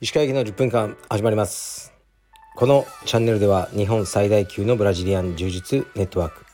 [0.00, 1.94] 石川駅の10分間始まります。
[2.56, 6.44] このチャンネルでは日本最大級のブラジリアン柔術ネットワーク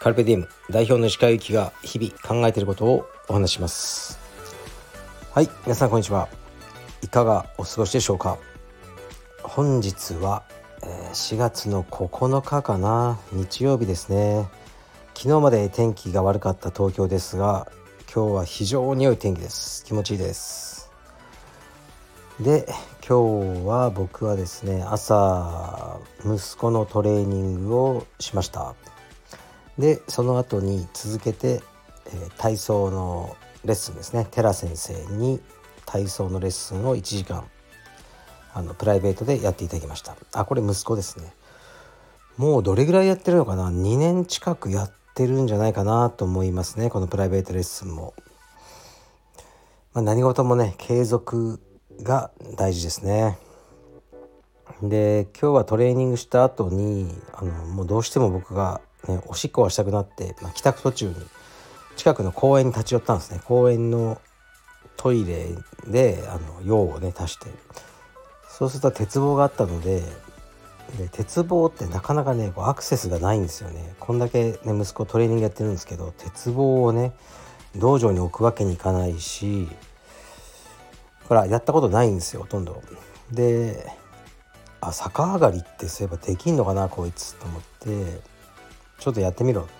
[0.00, 4.18] カルペディエム代表の石川由紀が日々考えていることをお話します。
[5.30, 6.28] はい皆さんこんにちは。
[7.02, 8.38] いかがお過ごしでしょうか？
[9.44, 10.42] 本日は
[11.12, 13.20] 4月の9日かな？
[13.30, 14.48] 日曜日ですね。
[15.22, 17.70] 昨日まで天気が悪かった東京ですが
[18.10, 19.84] 今日は非常に良い天気です。
[19.84, 20.90] 気持ちいいです。
[22.40, 22.66] で
[23.06, 28.74] 今日は僕はですね朝息子のトレーニングをしました。
[29.78, 31.60] でその後に続けて、
[32.06, 34.26] えー、体操のレッスンですね。
[34.30, 35.38] テラ先生に
[35.84, 37.44] 体操のレッスンを1時間
[38.54, 40.16] あのプライベートでやっていただきました。
[40.32, 41.34] あこれ息子ですね。
[42.38, 48.14] もうどれぐらいやってるのかな？2年近くやってるんじゃないかなと思いますねこのプライベートレッスンも、
[49.92, 51.60] まあ、何事もね継続
[52.02, 53.38] が大事ですね。
[54.82, 61.14] で今日はトレーニングした後にあのもうどうしても僕が、ね、おしっこがしたくなって、まあ、帰宅途中に
[61.96, 63.40] 近くの公園に立ち寄ったんですね。
[63.44, 64.18] 公園の
[64.96, 65.48] トイレ
[65.86, 67.48] であの用をね足して。
[68.48, 70.02] そうすると鉄棒があったので
[70.98, 77.12] で鉄棒ってなかなかねこうアクセスがないんですよねこんだけ、ね、息子トレーニングやってるんですけど鉄棒をね
[77.76, 79.68] 道場に置くわけにいかないし
[81.28, 82.82] ほらやったことないんですよほとんど。
[83.30, 83.86] で
[84.80, 88.20] あ逆上がりってそういえばできんのかなこいつと思って
[88.98, 89.70] ちょっとやってみろって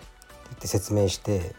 [0.45, 1.55] 言って説明して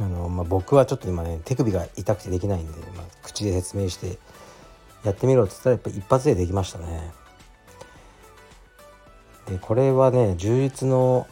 [0.00, 4.18] あの、まあ、僕はちょっと今ね手首が痛くてできないんで、まあ、口で説明して
[5.04, 7.10] やってみろって言ったらやっぱ一発でできましたね。
[9.48, 11.26] でこれはね充実の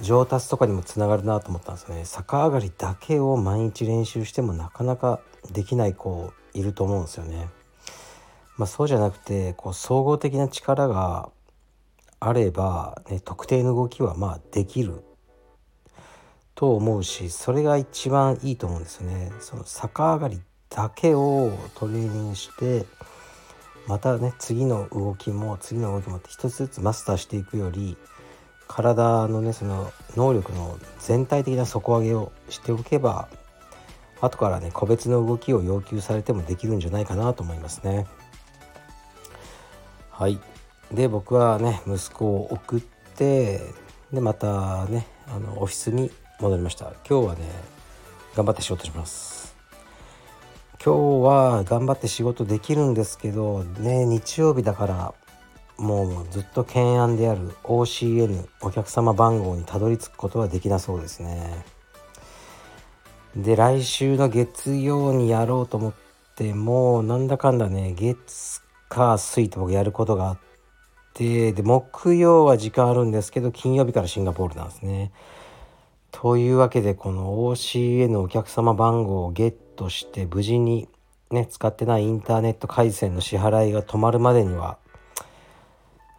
[0.00, 7.48] 上達とかにもつながるなと思ったんですよね逆上がりだけを毎日練習してもなかなかできない子いると思うんですよね。
[8.56, 11.30] まあ、そうじゃなくてこう総合的な力が
[12.18, 15.04] あれば、ね、特定の動きはまあできる
[16.56, 19.30] と思うしそれが一番いいと思うんですよね。
[19.40, 22.84] その逆上がりだけをトレーニングして
[23.88, 27.96] またね次の動きも次の動きもって一つずつマスターしていくより
[28.68, 33.28] 体のねその能力の全体的な底上げをしておけば
[34.20, 38.06] 後からね個別の動きを要求されてもできるんじゃないかなと思いますね。
[40.10, 40.38] はい。
[40.92, 42.80] で僕はね息子を送っ
[43.16, 43.60] て
[44.12, 46.10] でまたねあのオフィスに
[46.40, 46.92] 戻りました。
[47.08, 47.40] 今日はね
[48.34, 49.57] 頑張って仕事します。
[50.84, 55.14] 今日は頑張って仕事できるんですけどね日曜日だから
[55.76, 61.64] もうずっと懸案である OCN お客様番号にたどり着くことはできなそうですね。
[63.36, 65.94] で来週の月曜にやろうと思っ
[66.36, 70.38] てもなんだかんだね月火水と僕やることがあっ
[71.14, 75.12] てで木曜は時間あるんですけど金曜日からシンガポールなんですね。
[76.12, 79.32] というわけでこの OCA のお客様番号を
[79.78, 80.88] ゲットして無事に
[81.30, 84.76] ね使ってないインターネット回線の支払いが止まるまでには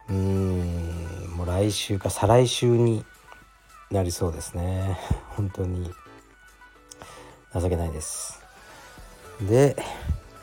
[0.08, 3.04] うーんもう来週か再来週に
[3.90, 4.98] なりそうですね。
[5.36, 5.92] 本当に。
[7.52, 8.40] 情けないです。
[9.42, 9.76] で、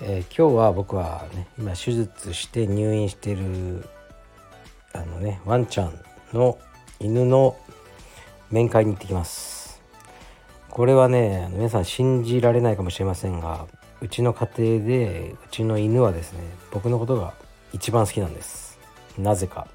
[0.02, 3.88] えー、今日は僕はね今手術して入院してる
[4.94, 6.00] あのねワンちゃん
[6.34, 6.58] の
[7.00, 7.56] 犬の
[8.52, 9.57] 面会に行ってきます。
[10.78, 13.66] これはね皆さん信じられないかもしれませんが
[14.00, 16.40] うちの家庭でうちの犬はですね
[16.72, 17.34] 僕のことが
[17.74, 18.78] 一番好きなんです。
[19.18, 19.68] なぜか。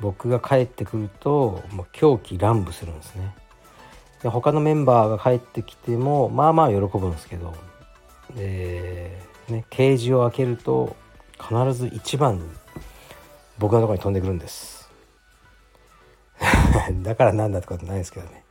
[0.00, 3.34] 僕が帰ってくるともう狂気乱舞するんですね。
[4.22, 7.54] で他のメンバーが帰ってきてもまあまあ喜ぶんですけど
[8.36, 10.96] で、ね、ケージを開けると
[11.40, 12.42] 必ず一番に
[13.58, 14.90] 僕のところに飛んでくるんです。
[17.02, 18.43] だからなんだってことないですけどね。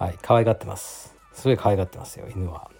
[0.00, 1.14] はい可愛がってます。
[1.34, 2.70] すごい可愛がってますよ犬は。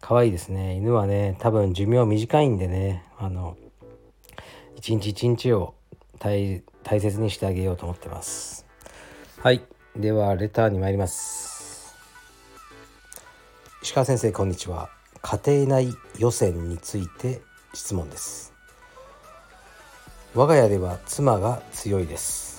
[0.00, 0.74] 可愛いですね。
[0.74, 3.58] 犬はね多分寿命短いんでねあの
[4.74, 5.74] 一日一日を
[6.18, 8.64] 大切にしてあげようと思ってます。
[9.42, 9.66] はい
[9.96, 11.94] ではレターに参ります。
[13.82, 14.88] 石川先生こんにちは。
[15.20, 17.42] 家庭内予選について
[17.74, 18.54] 質問です。
[20.34, 22.53] 我が家では妻が強いです。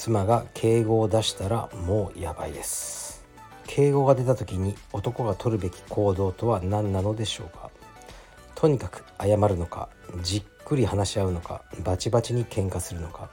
[0.00, 3.22] 妻が敬語を出したらもうやばいです。
[3.66, 7.68] 敬語が出た時に男が取るべき行動とは何なのでしょうか？
[8.54, 9.90] とにかく謝るのか
[10.22, 13.28] じっくり話し合うのかバチバチに喧嘩するのか。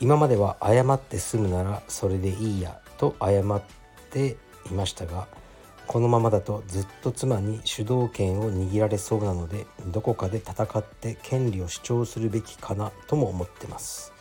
[0.00, 3.62] 今までは謝って済むならそれでいいやと謝っ
[4.08, 4.38] て
[4.70, 5.28] いましたが
[5.86, 14.14] このままだとずっと妻に主導権を握られそうなのでどこかで戦って権利を主張するべきかなとも思ってます。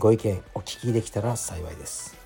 [0.00, 2.16] ご意見お聞きできたら幸いです。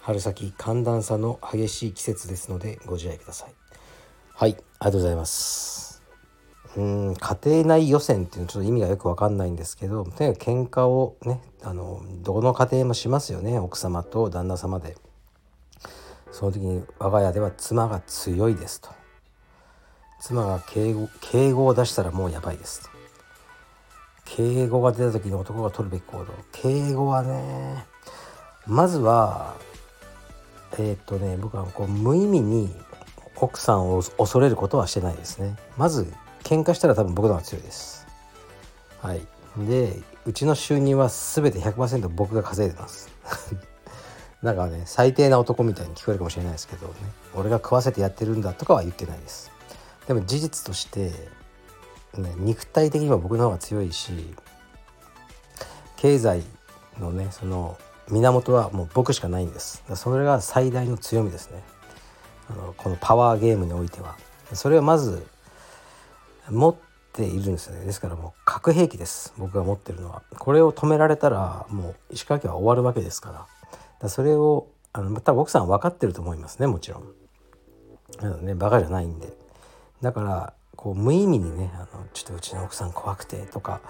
[0.00, 3.54] 春先寒暖差の激しい季節ですのでご自愛ください。
[4.34, 6.02] はいありがとうございます。
[6.76, 14.96] うん家庭内予選っていうのはちょっと意味がよく分かんないんですけどとにかく喧嘩をねあのどの家庭もしますよね奥様と旦那様で。
[16.32, 18.90] その時に我が家では妻が強いですと。
[20.20, 22.99] 妻が敬語敬語を出したらもうやばいですと。
[24.36, 26.32] 敬語が出た時に男が取るべき行動。
[26.52, 27.84] 敬語はね
[28.66, 29.56] まずは
[30.74, 32.72] えー、っとね僕はこう無意味に
[33.36, 35.56] 奥さんを恐れることはしてないですね。
[35.76, 36.12] まず
[36.44, 38.06] 喧嘩したら多分僕の方が強いです。
[39.00, 39.20] はい。
[39.66, 43.10] でうちの収入は全て100%僕が稼いでます。
[44.42, 46.94] なんかね最低な男みたいに聞こえるかもしれないですけどね。
[47.34, 49.50] 俺が食わせてやってるんだとかは言ってないです。
[50.06, 51.12] でも事実として、
[52.18, 54.34] ね、肉体的には僕の方が強いし
[55.96, 56.42] 経済
[56.98, 57.78] のねその
[58.10, 59.84] 源はもう僕しかないんです。
[59.94, 61.62] それが最大の強みですね。
[62.50, 64.16] あのこのパワーゲームにおいては。
[64.52, 65.24] それをまず
[66.48, 66.76] 持っ
[67.12, 67.84] ているんですよね。
[67.84, 69.32] ですからもう核兵器です。
[69.38, 70.22] 僕が持ってるのは。
[70.38, 73.46] これを止められたらもう石川家は終わるわけですか
[74.00, 74.08] ら。
[74.08, 78.44] それをあの多分奥さん分かってると思いますねもちろん。
[78.44, 79.32] ねバカじゃないんで。
[80.02, 83.82] だからこう無意味にねあの「ちょっとうちの奥さん怖くて」とか、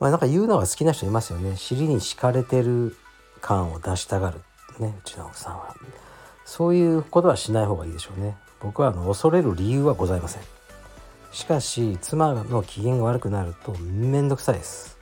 [0.00, 2.96] まあ、なんか言うのが好きな人いますよね尻に敷かれてる
[3.42, 4.40] 感を出したがる
[4.78, 5.74] ねうちの奥さんは。
[6.44, 8.36] そういうことはしない方がいいでしょうね。
[8.60, 10.42] 僕はあの恐れる理由はございません。
[11.30, 14.98] しかし妻の機嫌が悪くなると面倒くさいです。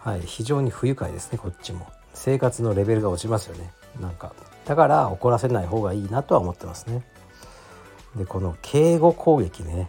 [0.00, 1.86] はい、非常に不愉快ですねこっちも。
[2.16, 3.70] 生活のレベルが落ちますよね
[4.00, 4.32] なんか
[4.64, 7.02] だから怒らせない方がいいなとは思ってますね
[8.16, 9.88] でこの敬語攻撃ね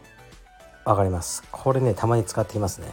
[0.88, 1.44] わかります。
[1.52, 2.88] これねたまに使っていますね。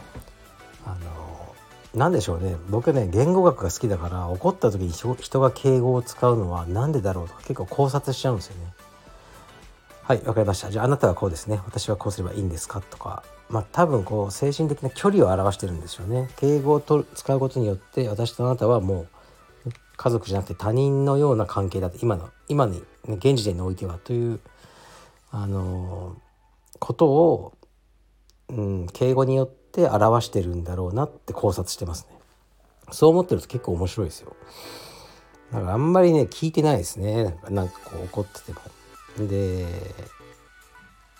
[0.85, 1.55] あの
[1.95, 2.57] 何でしょうね。
[2.69, 8.73] 僕ね言語学が好きだから怒った時に人が敬語を使うのは何でだろうとか結構考察しちゃうんですよね。
[10.03, 10.71] はいわかりました。
[10.71, 11.61] じゃああなたはこうですね。
[11.65, 12.81] 私はこうすればいいんですか？
[12.81, 13.23] とか。
[13.49, 16.29] まあ多分こう精神的な距離を表してるんですよね。
[16.35, 19.07] 敬語を使うことによって私とあなたはも
[19.65, 24.41] う家族じゃなくて他人のような関係だと今の今に、ね、現時点においてはという
[25.31, 26.17] あの
[26.77, 27.53] ことを、
[28.49, 32.17] うん、敬語によって表してるんだろうなって考察してますね。
[32.91, 34.35] そう思ってると結構面白いですよ。
[35.51, 38.59] だからあんまりね聞いてないですねなんかこう怒ってても。
[39.27, 39.65] で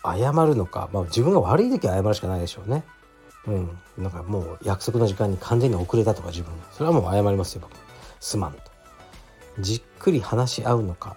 [0.03, 2.83] 謝るのか、まあ、自分が悪い時は謝るしかないでしょうね。
[3.47, 7.71] うん、なんかもう約束の時間に完全に遅れたとか自分それはもう謝りますよ僕。
[8.19, 8.59] すまんと
[9.59, 11.15] じっくり話し合うのか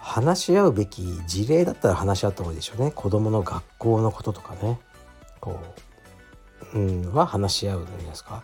[0.00, 4.80] 話し合うべき事例だったら話し合った方がいいでしょうね子供の学校のこととかね
[5.40, 5.60] こ
[6.74, 8.42] う、うん、は話し合うじゃないですか？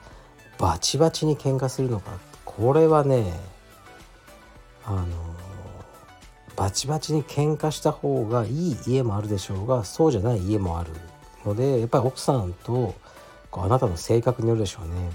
[0.58, 2.12] バチバチに喧嘩するのか？
[2.44, 3.32] これはね
[4.84, 5.06] あの
[6.56, 10.90] バチバチに喧嘩した方がいい家もあるでしょうがそうじゃない家もある
[11.44, 12.94] のでやっぱり奥さんと
[13.50, 15.10] こうあなたの性格によるでしょうね。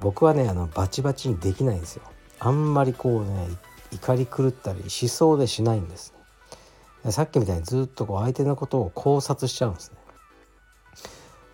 [0.00, 2.02] 僕はねあのバチバチにできないんですよ。
[2.38, 3.48] あんまりこうね
[3.90, 6.14] 怒り狂ったりしそうでしないんです
[7.10, 9.96] さっきみたいにずっとこう相手のことを考察しちゃうんですね。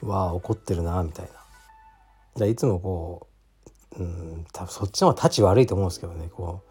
[0.06, 1.32] わあ怒ってるなみたいな。
[2.36, 3.28] じゃいつもこ
[3.98, 6.62] ううん多分そっちの方が立ち悪いと思うんですけどねこ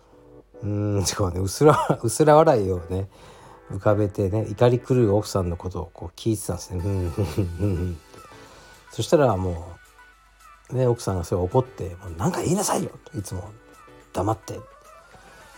[0.63, 0.65] う。
[0.65, 3.09] うんこうねうすら うすら笑いをね
[3.69, 6.79] 浮かべてね怒り狂う奥さんのことをこう聞いてたんですね。
[6.79, 7.99] うんうんうんうん
[8.91, 9.55] そしたらもう
[10.73, 13.51] ね、奥さんがそれ怒って「もう何か言いなさいよ」といつも
[14.13, 14.63] 「黙って」って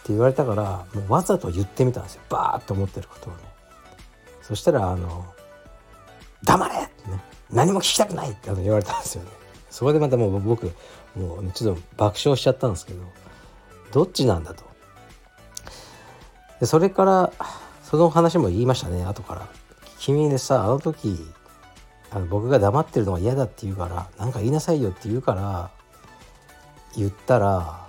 [0.10, 2.22] 言われたからもうわざと言ってみたんですよ。
[2.30, 3.40] バーッと思ってることをね。
[4.42, 5.26] そしたらあの
[6.44, 9.30] 「黙れ!」ってね「何も聞きたくない!」って言われたんですよね。
[9.70, 10.72] そこでまたもう僕
[11.16, 13.04] もうちょっと爆笑しちゃったんですけど
[13.92, 14.64] どっちなんだと。
[16.60, 17.34] でそれから
[17.84, 19.48] その話も言いましたね後から
[20.00, 21.20] 「君でさあの時
[22.12, 25.70] あの僕が黙ってるのが嫌だって言うから何か言いなさいよって言うから
[26.96, 27.86] 言ったら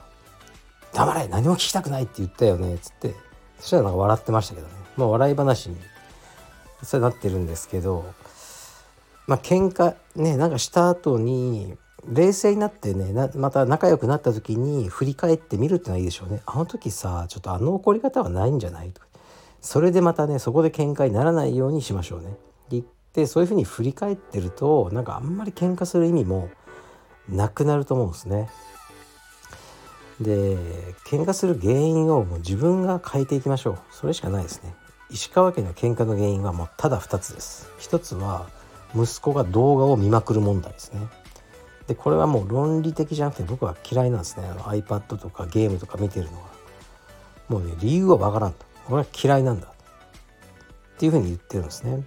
[0.92, 3.14] 「黙れ何も聞きたくない」って言ったよねっつって。
[3.60, 4.74] そしたらなんか笑ってましたけどね。
[4.96, 5.76] まあ笑い話に
[6.82, 8.04] それなってるんですけど
[9.26, 11.76] まあ喧嘩ねなんかした後に
[12.08, 16.42] 冷静になってねまた仲良くなった時に振り返ってみるってのはいいでしょうね。
[16.46, 18.90] あの時さちょっとあの怒り方はないんじゃない？
[18.92, 19.08] とか
[19.60, 22.36] それでまたねそこで喧嘩にならないようにしましょうね。
[22.68, 26.50] で一でそういうふうに振り返ってるとなんかあんまり喧嘩する意味も
[27.30, 28.50] なくなると思うんですね。
[30.20, 30.56] で
[31.06, 33.78] 喧嘩する原因をもう自分が変えていきましょう。
[33.90, 34.74] それしかないですね。
[35.08, 37.70] 石川家の喧嘩の原因はもうただ2つです。
[37.78, 38.50] 1つは
[38.96, 41.00] 息子が動画を見まくる問題ですね。
[41.86, 44.46] でこれはもう論理的じゃなくて僕は嫌いなんですね。
[44.46, 46.48] あの iPad とかゲームとか見てるのは。
[47.48, 48.66] もうね理由はわからんと。
[48.88, 49.68] 俺は嫌いなんだ。
[49.68, 49.70] っ
[50.98, 52.02] ていうふうに言ってるんですね。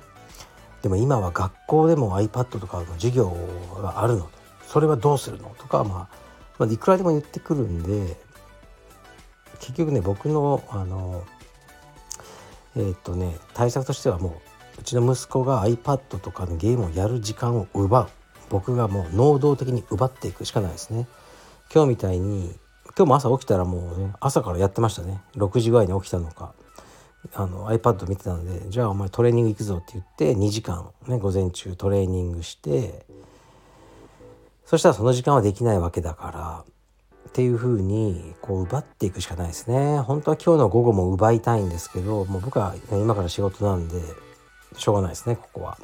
[0.82, 3.36] でも今は学校でも iPad とかの授業
[3.82, 4.30] があるの
[4.66, 5.54] それはどうするの？
[5.58, 6.16] とか、まあ、
[6.58, 8.18] まあいくらでも言ってくるんで
[9.60, 11.24] 結局ね僕のあの
[12.76, 14.49] えー、っとね対策としてはもう
[14.80, 18.10] うちの息子が iPad とかのゲームをやる時間を奪う。
[18.50, 21.08] 僕がもう能動的に奪っていくしかないですね。
[21.74, 22.56] 今日みたいに
[22.98, 25.22] 今日も朝起きたらもうね朝からやってましたね。
[25.36, 26.54] 6時ぐらいに起きたのか。
[27.34, 33.06] あの iPad 見てたのでじゃあお前トレーニング行くぞって言って2時間ね午前中トレーニングして
[34.66, 36.64] そしたらその時間はできないわけだから
[37.28, 40.00] っていう風にこう奪っていくしかないですね。
[40.00, 44.02] 本当は今日の午後も奪いたいんですけどもう僕は、今から仕事なんで
[44.78, 45.78] しょうがないですねここは。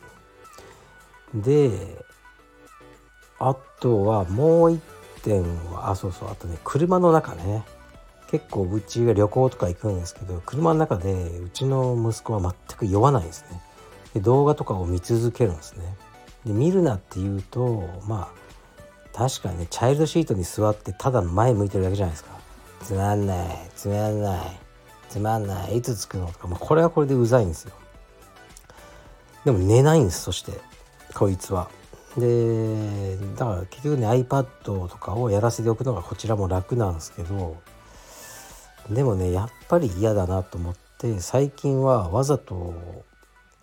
[1.34, 1.98] で
[3.39, 4.82] あとはもう一
[5.24, 7.63] 点はあそうそうあとね車の中ね。
[8.32, 13.62] 結構うちが旅行とか行くんですけど車の中でうちの息子は全く酔わないですね。
[14.13, 15.96] で動画とかを見続けるんですね。
[16.46, 22.32] で見るなっていうとまあ確かにねチャイルドシートに座ってただ前向いてるだけじゃないですか。
[22.82, 24.60] つまんないつまんない
[25.10, 27.74] つまんないいつ着くのとか、まあ、これはこれでうざいんですよ。
[29.45, 30.51] でも寝ないんですそして。
[31.13, 31.69] こいつは。
[32.17, 37.57] でだから結局ね iPad とかをやらせておくのがこちらも楽なんですけど。
[38.89, 42.73] でもねやっぱり嫌だなと思って最近はわざと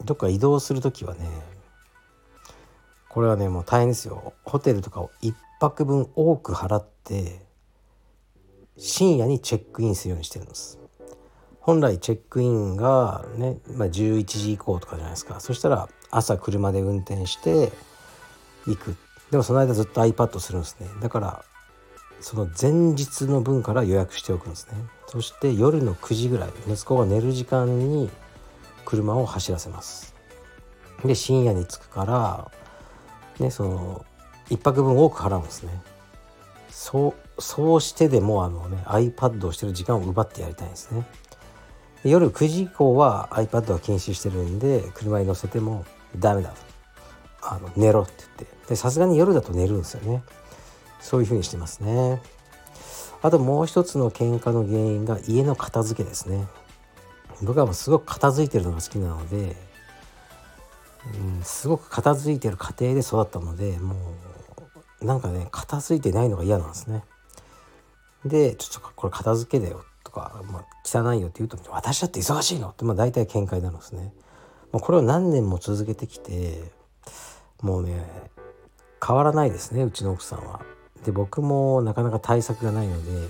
[0.04, 1.28] どっか移動する時はね
[3.08, 4.32] これはねもう大変ですよ。
[4.44, 7.46] ホテルとかを1泊分多く払って
[8.76, 10.81] 深夜にチェックインするようにしてるんです。
[11.62, 15.38] 本来チェックインがね、まあ、11時以降とかじゃないですか。
[15.38, 17.70] そしたら朝車で運転して
[18.66, 18.96] 行く。
[19.30, 20.88] でもその間ずっと iPad するんですね。
[21.00, 21.44] だから
[22.20, 24.74] その前日の分から予約しておくんですね。
[25.06, 28.10] そして夜の9時ぐらい息子が寝る時間に
[28.84, 30.16] 車を走らせます。
[31.04, 32.50] で深夜に着くから
[33.38, 34.04] ねその
[34.50, 35.80] 1泊分多く払うんですね。
[36.70, 41.06] そうそうしてでもあのね iPad をしてる時間を奪ってやりたいんですね。
[42.04, 45.84] 夜9時以降は iPad は禁止してるんで車に乗せても
[46.18, 46.56] ダメだと。
[47.42, 48.76] あの寝ろって言って。
[48.76, 50.22] さすがに夜だと寝るんですよね。
[51.00, 52.22] そういう風にしてますね。
[53.22, 56.46] あともう一つの喧嘩の原因が家の片付けですね。
[57.42, 59.56] 僕はもうすごく片付いてるのが好きなので
[61.06, 63.94] うん、すごく片付いてる家庭で育ったのでも
[65.00, 67.02] うなんかね片付いてないのが嫌なんですね。
[68.24, 74.12] でちょっとこれ片付けだよか、まあ、汚いよって言うと「私だって忙しいの?」って、まあ、大体喧嘩になんですね。
[74.70, 76.72] もうこれを何年も続けてきて
[77.60, 78.30] もうね
[79.06, 80.60] 変わらないですねうちの奥さんは。
[81.04, 83.28] で僕もなかなか対策がないので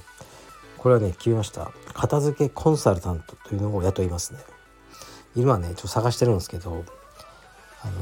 [0.76, 4.40] これはね決めました片付けコンサルタントというのを雇いますね。
[5.34, 6.84] 今ねちょっと探してるんですけど
[7.82, 7.92] あの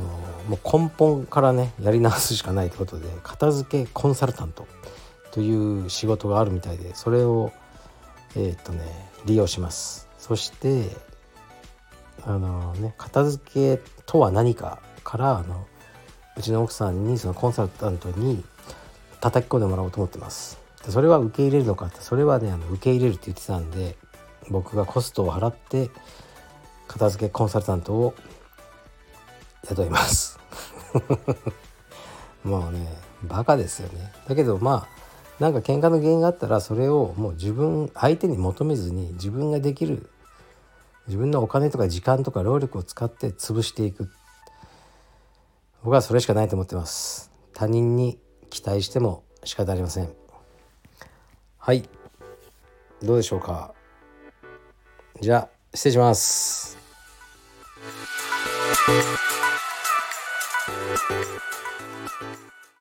[0.48, 4.66] もう根本からねやり直すしかないということで片付けコンサルタント
[5.30, 7.52] という仕事があるみたいでそれを
[8.36, 8.82] えっ、とね
[9.26, 10.08] 利用します。
[10.18, 10.84] そして
[12.24, 15.66] あのね片付けとは何かからあの
[16.36, 18.42] うちの奥さんにそのコンサルタントに
[19.20, 20.58] 叩き込んでもらおうと思ってます。
[20.88, 23.96] それは受け入れるのかってそれはねあの受け入れるって言ってたんで
[24.48, 25.90] 僕がコストを払って
[26.88, 28.14] 片付けコンサルタントを
[29.68, 30.38] 雇います。
[32.44, 32.86] もうね
[33.22, 34.12] バカですよね。
[34.26, 34.99] だけどまあ
[35.40, 40.10] なんか喧嘩の原因があったらそれをもう自分相手に求めずに自分ができる
[41.06, 44.10] 自分のお金とか時間とか労力を使って潰していく。
[45.82, 47.32] 僕はそれしかないと思ってます。
[47.54, 48.18] 他人に
[48.50, 50.10] 期待しても仕方ありません。
[51.58, 51.88] はい。
[53.02, 53.74] どうでしょうか。
[55.22, 56.78] じゃあ失礼します。